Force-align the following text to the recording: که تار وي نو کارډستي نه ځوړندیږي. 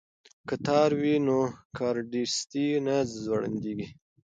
که 0.47 0.55
تار 0.65 0.91
وي 1.01 1.15
نو 1.27 1.39
کارډستي 1.77 2.67
نه 2.87 2.95
ځوړندیږي. 3.23 3.87